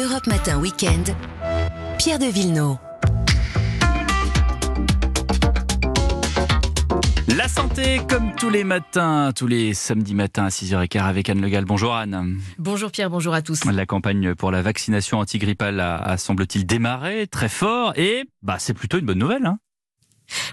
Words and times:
Europe 0.00 0.26
Matin 0.28 0.58
Weekend. 0.58 1.14
Pierre 1.98 2.18
de 2.18 2.24
Villeneuve. 2.24 2.76
La 7.36 7.48
santé, 7.48 8.00
comme 8.08 8.34
tous 8.34 8.48
les 8.48 8.64
matins, 8.64 9.32
tous 9.36 9.46
les 9.46 9.74
samedis 9.74 10.14
matins 10.14 10.46
à 10.46 10.48
6h15 10.48 11.02
avec 11.02 11.28
Anne 11.28 11.42
Legal. 11.42 11.66
Bonjour 11.66 11.94
Anne. 11.94 12.38
Bonjour 12.58 12.90
Pierre, 12.90 13.10
bonjour 13.10 13.34
à 13.34 13.42
tous. 13.42 13.66
La 13.66 13.84
campagne 13.84 14.34
pour 14.34 14.50
la 14.50 14.62
vaccination 14.62 15.18
antigrippale 15.18 15.80
a, 15.80 15.96
a 15.96 16.16
semble-t-il 16.16 16.64
démarré 16.64 17.26
très 17.26 17.50
fort 17.50 17.92
et 17.96 18.24
bah, 18.42 18.56
c'est 18.58 18.74
plutôt 18.74 18.98
une 18.98 19.06
bonne 19.06 19.18
nouvelle. 19.18 19.44
Hein 19.44 19.58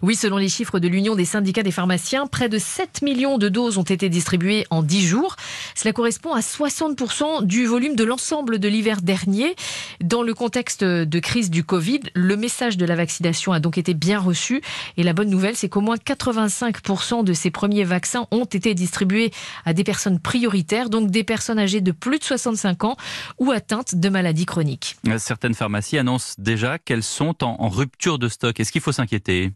oui, 0.02 0.16
selon 0.16 0.38
les 0.38 0.50
chiffres 0.50 0.80
de 0.80 0.88
l'Union 0.88 1.16
des 1.16 1.26
syndicats 1.26 1.64
des 1.64 1.72
pharmaciens, 1.72 2.28
près 2.28 2.50
de 2.50 2.58
7 2.58 3.02
millions 3.02 3.38
de 3.38 3.50
doses 3.50 3.78
ont 3.78 3.84
été 3.84 4.10
distribuées 4.10 4.66
en 4.70 4.84
10 4.84 5.06
jours. 5.06 5.36
Cela 5.76 5.94
correspond 5.94 6.34
à 6.34 6.40
60% 6.40 7.46
du 7.46 7.66
volume 7.66 7.96
de 7.96 8.04
l'ensemble 8.04 8.60
de 8.60 8.68
l'hiver 8.68 9.02
dernier. 9.02 9.56
Dans 10.02 10.24
le 10.24 10.34
contexte 10.34 10.84
de 10.84 11.20
crise 11.20 11.50
du 11.50 11.64
Covid, 11.64 12.02
le 12.14 12.38
message 12.38 12.78
de 12.78 12.86
la 12.86 12.96
vaccination 12.96 13.52
a 13.52 13.60
donc 13.60 13.78
été 13.78 13.94
bien 13.94 14.20
reçu. 14.20 14.62
Et 14.98 15.04
la 15.04 15.14
bonne 15.14 15.30
nouvelle, 15.30 15.56
c'est 15.56 15.70
qu'au 15.70 15.82
moins 15.82 15.96
85% 15.96 17.24
de 17.24 17.34
ces 17.34 17.52
premiers 17.52 17.84
vaccins 17.84 18.28
ont 18.32 18.46
été 18.46 18.74
distribués 18.74 19.32
à 19.66 19.74
des 19.74 19.84
personnes 19.84 20.20
prioritaires, 20.20 20.90
donc 20.90 21.10
des 21.10 21.24
personnes 21.24 21.60
âgées 21.60 21.82
de 21.82 21.92
plus 21.92 22.20
de 22.20 22.24
65 22.24 22.84
ans 22.84 22.98
ou 23.40 23.52
atteintes 23.52 23.96
de 23.96 24.10
maladies 24.10 24.46
chroniques. 24.46 24.98
Certaines 25.18 25.54
pharmacies 25.54 25.98
annoncent 25.98 26.36
déjà 26.38 26.78
qu'elles 26.80 27.04
sont 27.04 27.44
en, 27.44 27.68
rupture 27.70 28.18
de 28.20 28.30
stock. 28.30 28.60
Est-ce 28.60 28.72
qu'il 28.72 28.82
faut 28.82 28.92
s'inquiéter? 28.92 29.52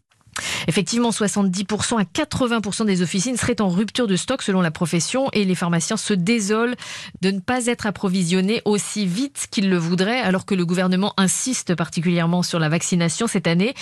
Effectivement, 0.68 1.10
70% 1.10 2.00
à 2.00 2.04
80% 2.04 2.86
des 2.86 3.02
officines 3.02 3.36
seraient 3.36 3.60
en 3.60 3.68
rupture 3.68 4.06
de 4.06 4.16
stock 4.16 4.42
selon 4.42 4.60
la 4.60 4.70
profession 4.70 5.28
et 5.32 5.44
les 5.44 5.54
pharmaciens 5.54 5.96
se 5.96 6.14
désolent 6.14 6.74
de 7.20 7.30
ne 7.30 7.40
pas 7.40 7.66
être 7.66 7.86
approvisionnés 7.86 8.62
aussi 8.64 9.06
vite 9.06 9.46
qu'ils 9.50 9.68
le 9.68 9.76
voudraient 9.76 10.20
alors 10.20 10.46
que 10.46 10.54
le 10.54 10.64
gouvernement 10.64 11.14
insiste 11.16 11.74
particulièrement 11.74 12.42
sur 12.42 12.58
la 12.58 12.68
vaccination 12.68 13.26
cette 13.26 13.46
année. 13.46 13.74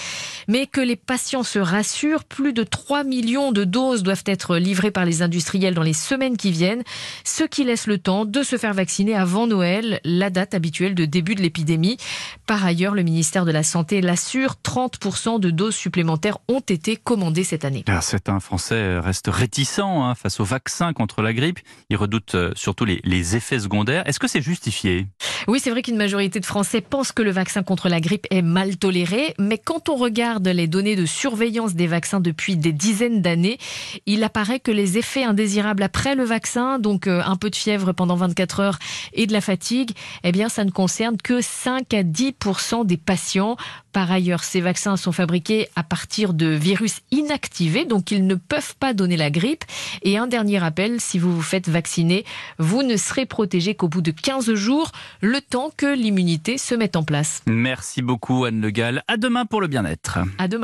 Mais 0.48 0.66
que 0.66 0.80
les 0.80 0.96
patients 0.96 1.42
se 1.42 1.58
rassurent, 1.58 2.24
plus 2.24 2.52
de 2.52 2.62
3 2.62 3.04
millions 3.04 3.52
de 3.52 3.64
doses 3.64 4.02
doivent 4.02 4.24
être 4.26 4.56
livrées 4.56 4.90
par 4.90 5.04
les 5.04 5.22
industriels 5.22 5.74
dans 5.74 5.82
les 5.82 5.92
semaines 5.92 6.36
qui 6.36 6.50
viennent, 6.50 6.82
ce 7.24 7.44
qui 7.44 7.64
laisse 7.64 7.86
le 7.86 7.98
temps 7.98 8.24
de 8.24 8.42
se 8.42 8.56
faire 8.56 8.74
vacciner 8.74 9.14
avant 9.14 9.46
Noël, 9.46 10.00
la 10.04 10.30
date 10.30 10.54
habituelle 10.54 10.94
de 10.94 11.04
début 11.04 11.34
de 11.34 11.42
l'épidémie. 11.42 11.96
Par 12.46 12.64
ailleurs, 12.64 12.94
le 12.94 13.02
ministère 13.02 13.44
de 13.44 13.52
la 13.52 13.62
Santé 13.62 14.00
l'assure, 14.00 14.56
30% 14.64 15.40
de 15.40 15.50
doses 15.50 15.76
supplémentaires 15.76 16.38
ont 16.48 16.60
été 16.70 16.96
commandés 16.96 17.44
cette 17.44 17.64
année. 17.64 17.84
Alors, 17.86 18.02
certains 18.02 18.40
Français 18.40 18.98
restent 18.98 19.30
réticents 19.30 20.04
hein, 20.04 20.14
face 20.14 20.40
au 20.40 20.44
vaccin 20.44 20.92
contre 20.92 21.22
la 21.22 21.32
grippe. 21.32 21.60
Ils 21.90 21.96
redoutent 21.96 22.34
euh, 22.34 22.52
surtout 22.54 22.84
les, 22.84 23.00
les 23.04 23.36
effets 23.36 23.60
secondaires. 23.60 24.06
Est-ce 24.06 24.18
que 24.18 24.28
c'est 24.28 24.42
justifié? 24.42 25.06
Oui, 25.48 25.60
c'est 25.60 25.70
vrai 25.70 25.82
qu'une 25.82 25.96
majorité 25.96 26.40
de 26.40 26.46
Français 26.46 26.80
pensent 26.80 27.12
que 27.12 27.22
le 27.22 27.30
vaccin 27.30 27.62
contre 27.62 27.88
la 27.88 28.00
grippe 28.00 28.26
est 28.30 28.42
mal 28.42 28.76
toléré, 28.76 29.34
mais 29.38 29.58
quand 29.58 29.88
on 29.88 29.96
regarde 29.96 30.46
les 30.46 30.66
données 30.66 30.96
de 30.96 31.06
surveillance 31.06 31.74
des 31.74 31.86
vaccins 31.86 32.20
depuis 32.20 32.56
des 32.56 32.72
dizaines 32.72 33.22
d'années, 33.22 33.58
il 34.06 34.22
apparaît 34.24 34.60
que 34.60 34.70
les 34.70 34.98
effets 34.98 35.24
indésirables 35.24 35.82
après 35.82 36.14
le 36.14 36.24
vaccin, 36.24 36.78
donc 36.78 37.06
euh, 37.06 37.22
un 37.24 37.36
peu 37.36 37.50
de 37.50 37.56
fièvre 37.56 37.92
pendant 37.92 38.16
24 38.16 38.60
heures 38.60 38.78
et 39.12 39.26
de 39.26 39.32
la 39.32 39.40
fatigue, 39.40 39.92
eh 40.24 40.32
bien, 40.32 40.48
ça 40.48 40.64
ne 40.64 40.70
concerne 40.70 41.16
que 41.16 41.40
5 41.40 41.92
à 41.94 42.02
10 42.02 42.34
des 42.84 42.96
patients. 42.96 43.56
Par 43.92 44.10
ailleurs, 44.12 44.44
ces 44.44 44.60
vaccins 44.60 44.96
sont 44.96 45.12
fabriqués 45.12 45.68
à 45.76 45.82
partir 45.82 46.34
de 46.34 46.46
virus 46.46 47.00
inactivés, 47.10 47.84
donc 47.84 48.10
ils 48.10 48.26
ne 48.26 48.34
peuvent 48.34 48.76
pas 48.76 48.94
donner 48.94 49.16
la 49.16 49.30
grippe. 49.30 49.64
Et 50.02 50.16
un 50.16 50.26
dernier 50.26 50.58
rappel, 50.58 51.00
si 51.00 51.18
vous 51.18 51.34
vous 51.34 51.42
faites 51.42 51.68
vacciner, 51.68 52.24
vous 52.58 52.82
ne 52.82 52.96
serez 52.96 53.26
protégé 53.26 53.74
qu'au 53.74 53.88
bout 53.88 54.02
de 54.02 54.10
15 54.10 54.54
jours, 54.54 54.92
le 55.20 55.40
temps 55.40 55.70
que 55.76 55.94
l'immunité 55.94 56.58
se 56.58 56.74
mette 56.74 56.96
en 56.96 57.02
place. 57.02 57.42
Merci 57.46 58.02
beaucoup 58.02 58.44
Anne 58.44 58.60
Le 58.60 58.70
Gall. 58.70 59.02
À 59.08 59.16
demain 59.16 59.46
pour 59.46 59.60
le 59.60 59.66
bien-être. 59.66 60.18
À 60.38 60.48
demain. 60.48 60.58